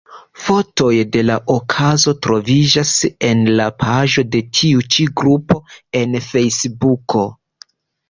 [0.43, 2.95] Fotoj de la okazo troviĝas
[3.31, 4.85] en la paĝo de tiu
[5.23, 5.63] grupo
[6.05, 7.33] en Fejsbuko.